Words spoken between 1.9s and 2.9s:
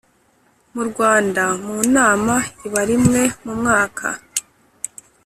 nama iba